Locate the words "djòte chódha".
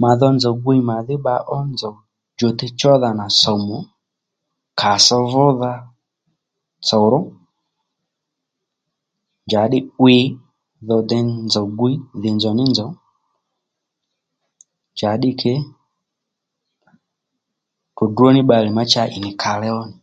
2.34-3.10